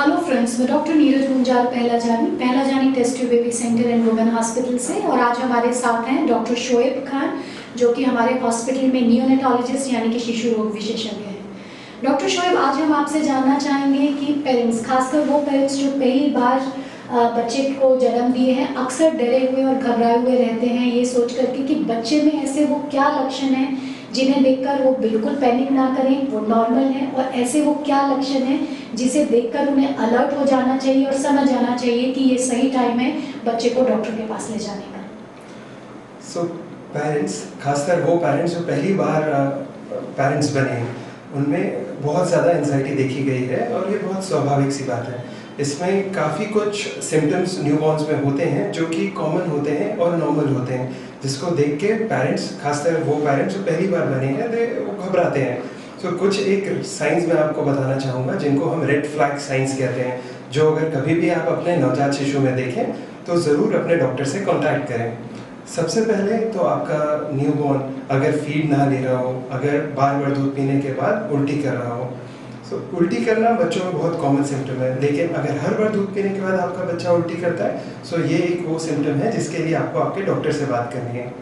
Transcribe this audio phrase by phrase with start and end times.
[0.00, 1.64] Hello friends मैं doctor Neeraj Munjal
[1.98, 2.26] Pahlajani
[2.64, 6.54] Pahlajani test tube baby centre and women hospital से, और आज हमारे साथ हैं डॉक्टर
[6.56, 7.32] शोएब खान
[7.78, 11.36] जो कि हमारे हॉस्पिटल में नियोनेटोलॉजिस्ट यानी कि शिशु रोग विशेषज्ञ हैं।
[12.04, 16.72] डॉक्टर शोएब आज हम आपसे जानना चाहेंगे कि पेरेंट्स खासकर वो पेरेंट्स जो पहली बार
[17.36, 21.32] बच्चे को जन्म दिए हैं, अक्सर डरे हुए और घबराए हुए रहते हैं, ये सोच
[21.32, 25.88] करके कि बच्चे में ऐसे वो क्या लक्षण हैं जिन्हें देखकर वो बिल्कुल पैनिक ना
[25.96, 28.60] करें, वो नॉर्मल है और ऐसे वो क्या लक्षण हैं
[28.96, 32.98] जिसे देखकर उन्हें अलर्ट हो जाना चाहिए और समझ आना चाहिए कि ये सही टाइम
[32.98, 33.10] है
[33.44, 35.00] बच्चे को डॉक्टर के पास ले जाने का।
[36.28, 36.44] सो
[36.94, 39.28] पेरेंट्स खासकर वो पेरेंट्स जो पहली बार
[39.92, 40.96] पेरेंट्स बने हैं
[41.36, 41.62] उनमें
[42.02, 45.18] बहुत ज़्यादा एनजाइटी देखी गई है और ये बहुत स्वाभाविक सी बात है।
[45.60, 50.52] इसमें काफ़ी कुछ सिम्टम्स न्यूबॉर्न्स में होते हैं, जो कि कॉमन होते हैं और नॉर्मल
[50.54, 54.92] होते हैं, जिसको देख के पेरेंट्स खासकर वो पेरेंट्स जो पहली बार बने हैं वो
[55.04, 55.62] घबराते हैं।
[56.02, 60.20] तो कुछ एक साइंस मैं आपको बताना चाहूँगा, जिनको हम रेड फ्लैग साइंस कहते हैं,
[60.52, 62.84] जो अगर कभी भी आप अपने नवजात शिशु में देखें
[63.26, 65.18] तो ज़रूर अपने डॉक्टर से कॉन्टैक्ट करें।
[65.74, 67.80] सबसे पहले तो आपका न्यूबॉर्न
[68.10, 71.72] अगर फ़ीड ना ले रहा हो, अगर बार बार दूध पीने के बाद उल्टी कर
[71.72, 72.08] रहा हो
[72.70, 76.14] तो so, उल्टी करना बच्चों में बहुत कॉमन सिम्टम है। लेकिन अगर हर बार दूध
[76.14, 79.32] पीने के बाद आपका बच्चा उल्टी करता है सो so ये एक वो सिम्टम है
[79.32, 81.32] जिसके लिए आपको आपके डॉक्टर से बात करनी है।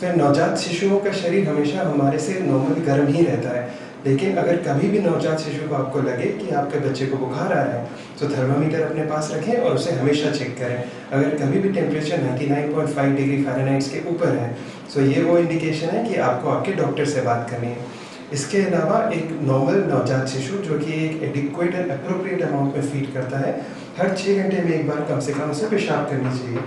[0.00, 3.70] फिर नवजात शिशुओं का शरीर हमेशा हमारे से नॉर्मल गर्म ही रहता है।
[4.06, 7.62] लेकिन अगर कभी भी नवजात शिशु को आपको लगे कि आपके बच्चे को बुखार आ
[7.62, 7.86] रहा है
[8.20, 13.16] तो थर्मामीटर अपने पास रखें और उसे हमेशा चेक करें। अगर कभी भी टेम्परेचर 99.5
[13.16, 14.56] डिग्री फ़ारेनहाइट के ऊपर है
[14.94, 18.00] तो ये वो इंडिकेशन है कि आपको आपके डॉक्टर से बात करनी है।
[18.32, 23.12] इसके अलावा एक नॉर्मल नवजात शिशु जो कि एक एडिक्वेट एंड अप्रोप्रिएट अमाउंट में फ़ीड
[23.14, 23.52] करता है
[23.98, 26.62] हर छः घंटे में एक बार कम से कम उसे पेशाब करनी चाहिए।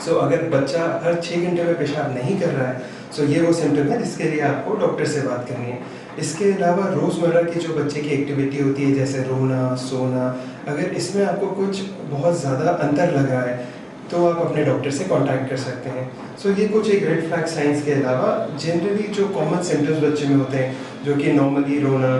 [0.00, 3.28] सो so, अगर बच्चा हर छः घंटे में पेशाब नहीं कर रहा है सो so
[3.30, 5.78] ये वो सिम्टम है जिसके लिए आपको डॉक्टर से बात करनी है।
[6.18, 10.24] इसके अलावा रोज़मर्रा की जो बच्चे की एक्टिविटी होती है जैसे रोना सोना
[10.68, 11.80] अगर इसमें आपको कुछ
[12.10, 13.68] बहुत ज़्यादा अंतर लग रहा है
[14.10, 16.04] तो आप अपने डॉक्टर से कांटेक्ट कर सकते हैं।
[16.36, 18.30] सो so, ये कुछ एक रेड फ्लैग साइंस के अलावा
[18.62, 22.12] जनरली जो कॉमन सिम्टम्स बच्चे में होते हैं जो कि नॉर्मली रोना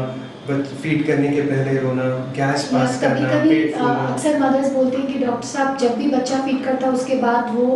[0.50, 2.04] फ़ीड करने के पहले रोना
[2.36, 6.40] गैस पास कभी करना कभी अक्सर मदर्स बोलते हैं कि डॉक्टर साहब जब भी बच्चा
[6.44, 7.66] फ़ीड करता है उसके बाद वो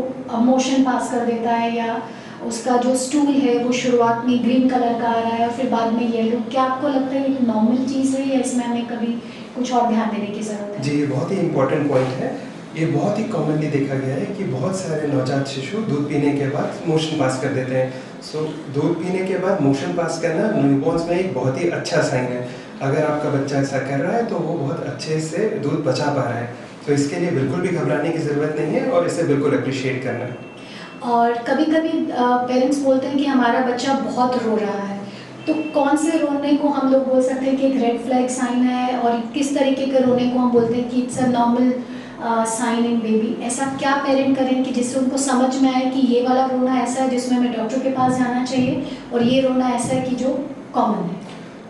[0.46, 2.00] मोशन पास कर देता है या
[2.46, 5.70] उसका जो स्टूल है वो शुरुआत में ग्रीन कलर का आ रहा है और फिर
[5.70, 9.12] बाद में येलो क्या आपको लगता है ये नॉर्मल चीज़ है या इसमें हमें कभी
[9.56, 10.82] कुछ और ध्यान देने की ज़रूरत है?
[10.82, 12.32] जी बहुत ही इम्पोर्टेंट पॉइंट है।
[12.76, 16.46] ये बहुत ही कॉमनली देखा गया है कि बहुत सारे नवजात शिशु दूध पीने के
[16.50, 17.92] बाद मोशन पास कर देते हैं।
[18.22, 22.02] सो so, दूध पीने के बाद मोशन पास करना न्यूबॉर्न्स में एक बहुत ही अच्छा
[22.02, 22.48] साइन है।
[22.82, 26.22] अगर आपका बच्चा ऐसा कर रहा है तो वो बहुत अच्छे से दूध बचा पा
[26.22, 26.48] रहा है।
[26.86, 30.24] तो इसके लिए बिल्कुल भी घबराने की ज़रूरत नहीं है और इसे बिल्कुल अप्रिशिएट करना।
[30.24, 34.98] है और कभी कभी पेरेंट्स बोलते हैं कि हमारा बच्चा बहुत रो रहा है।
[35.46, 38.62] तो कौन से रोने को हम लोग बोल सकते हैं कि एक रेड फ्लैग साइन
[38.64, 41.72] है और किस तरीके के रोने को हम बोलते हैं कि it's a normal
[42.22, 46.22] sign in baby ऐसा क्या पेरेंट करें कि जिससे उनको समझ में आए कि ये
[46.22, 49.94] वाला रोना ऐसा है जिसमें हमें डॉक्टर के पास जाना चाहिए और ये रोना ऐसा
[49.94, 51.16] है कि जो कॉमन है?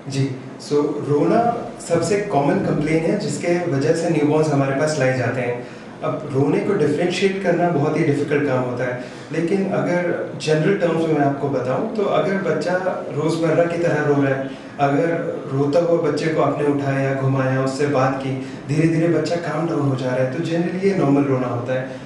[0.08, 1.40] जी सो so, रोना
[1.88, 5.66] सबसे कॉमन कंप्लेन है जिसके वजह से न्यूबॉर्न हमारे पास लाए जाते हैं।
[6.04, 10.08] अब रोने को डिफ्रेंशिएट करना बहुत ही डिफ़िकल्ट काम होता है। लेकिन अगर
[10.42, 12.76] जनरल टर्म्स में मैं आपको बताऊँ तो अगर बच्चा
[13.16, 15.08] रोज़मर्रा की तरह रो रहा है अगर
[15.52, 18.30] रोता हुआ बच्चे को आपने उठाया घुमाया उससे बात की
[18.68, 21.74] धीरे धीरे बच्चा काम डाउन हो जा रहा है तो जनरली ये नॉर्मल रोना होता
[21.74, 22.02] है।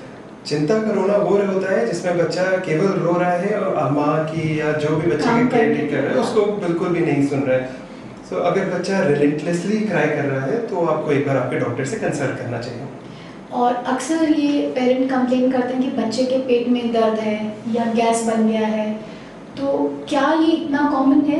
[0.46, 4.58] चिंता का रोना वो होता है जिसमें बच्चा केवल रो रहा है और माँ की
[4.60, 7.86] या जो भी बच्चे के केयर टेकर है उसको बिल्कुल भी नहीं सुन रहा है।
[8.28, 11.84] सो so, अगर बच्चा रिलेंटलेसली क्राई कर रहा है तो आपको एक बार आपके डॉक्टर
[11.84, 12.86] से कंसल्ट करना चाहिए।
[13.52, 17.38] और अक्सर ये पेरेंट कंप्लेन करते हैं कि बच्चे के पेट में दर्द है
[17.74, 18.92] या गैस बन गया है।
[19.58, 19.66] तो
[20.08, 21.38] क्या ये इतना कॉमन है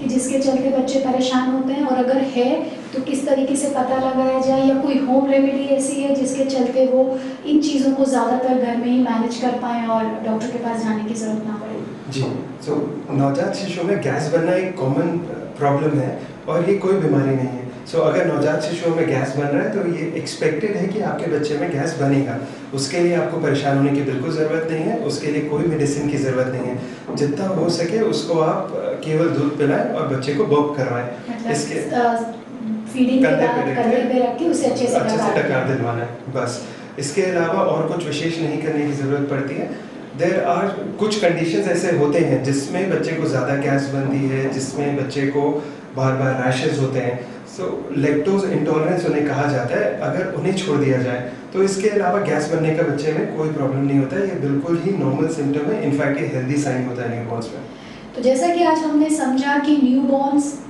[0.00, 1.84] कि जिसके चलते बच्चे परेशान होते हैं?
[1.86, 2.50] और अगर है
[2.94, 4.66] तो किस तरीके से पता लगाया जाए?
[4.68, 8.86] या कोई होम रेमेडी ऐसी है जिसके चलते वो इन चीज़ों को ज़्यादातर घर में
[8.86, 11.78] ही मैनेज कर पाएँ और डॉक्टर के पास जाने की ज़रूरत ना पड़े?
[12.10, 12.78] जी सो so,
[13.18, 15.16] नवजात शिशु में गैस बनना एक कॉमन
[15.58, 19.34] प्रॉब्लम है और ये कोई बीमारी नहीं है। सो so, अगर नवजात शिशुओं में गैस
[19.36, 22.36] बन रहा है तो ये एक्सपेक्टेड है कि आपके बच्चे में गैस बनेगा।
[22.74, 26.18] उसके लिए आपको परेशान होने की बिल्कुल ज़रूरत नहीं है। उसके लिए कोई मेडिसिन की
[26.18, 28.68] ज़रूरत नहीं है। जितना हो सके उसको आप
[29.04, 31.74] केवल दूध पिलाएँ और बच्चे को बर्प करवाएँ। मतलब इसके
[33.24, 36.62] कंधे पे कंधे रख के उसे अच्छे से अच्छे से टकार दिलवाना है। बस।
[36.98, 39.68] इसके अलावा और कुछ विशेष नहीं करने की ज़रूरत पड़ती है।
[40.18, 40.68] देर आर
[41.00, 45.50] कुछ कंडीशंस ऐसे होते हैं जिसमें बच्चे को ज़्यादा गैस बनती है जिसमें बच्चे को
[45.96, 47.18] बार बार रैशेज होते हैं।
[47.60, 47.66] सो
[47.98, 52.52] लेक्टोज इंटॉलरेंस उन्हें कहा जाता है, अगर उन्हें छोड़ दिया जाए तो इसके अलावा गैस
[52.52, 55.82] बनने का बच्चे में कोई प्रॉब्लम नहीं होता है ये बिल्कुल ही नॉर्मल सिम्टम है
[55.86, 57.62] इनफैक्ट ये हेल्दी साइन होता है न्यूबॉर्न्स में।
[58.16, 60.00] तो जैसा कि आज हमने समझा कि न्यू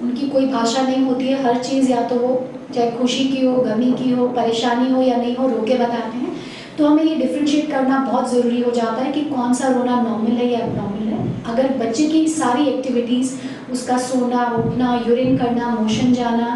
[0.02, 2.32] उनकी कोई भाषा नहीं होती है, हर चीज़ या तो वो
[2.74, 6.32] चाहे खुशी की हो, गमी की हो, परेशानी हो या नहीं हो, रोके बताते हैं।
[6.80, 10.36] तो हमें ये डिफ्रेंशिएट करना बहुत ज़रूरी हो जाता है कि कौन सा रोना नॉर्मल
[10.36, 13.32] है या एबनॉर्मल है। अगर बच्चे की सारी एक्टिविटीज़
[13.72, 16.46] उसका सोना उठना यूरिन करना मोशन जाना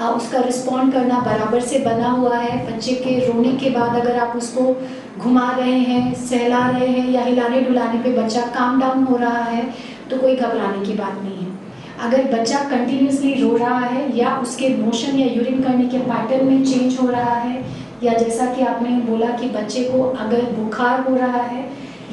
[0.00, 4.18] आ, उसका रिस्पॉन्ड करना बराबर से बना हुआ है बच्चे के रोने के बाद अगर
[4.18, 4.72] आप उसको
[5.18, 9.44] घुमा रहे हैं सहला रहे हैं या हिलाने डुलाने पे बच्चा काम डाउन हो रहा
[9.44, 9.68] है
[10.10, 11.52] तो कोई घबराने की बात नहीं है।
[12.02, 16.64] अगर बच्चा कंटिन्यूसली रो रहा है या उसके मोशन या यूरिन करने के पैटर्न में
[16.64, 17.62] चेंज हो रहा है
[18.02, 21.62] या जैसा कि आपने बोला कि बच्चे को अगर बुखार हो रहा है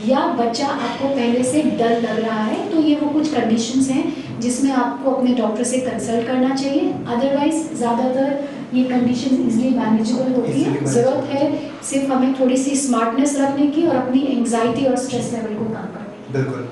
[0.08, 4.40] या बच्चा आपको पहले से डर लग रहा है तो ये वो कुछ कंडीशंस हैं
[4.40, 10.62] जिसमें आपको अपने डॉक्टर से कंसल्ट करना चाहिए। अदरवाइज़ ज़्यादातर ये कंडीशन इजली मैनेजेबल होती
[10.62, 11.52] है। ज़रूरत है
[11.90, 15.94] सिर्फ़ हमें थोड़ी सी स्मार्टनेस रखने की और अपनी एंग्जाइटी और स्ट्रेस लेवल को कम
[15.94, 16.68] करने की। बिल्कुल।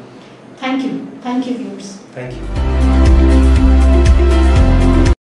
[0.64, 0.92] Thank you
[1.26, 3.09] thank you viewers thank you